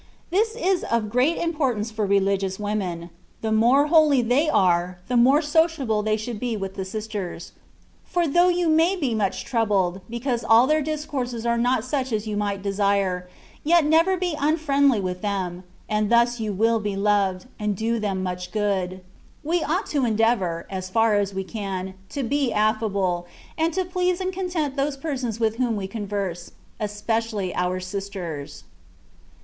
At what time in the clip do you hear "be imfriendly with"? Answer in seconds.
14.17-15.21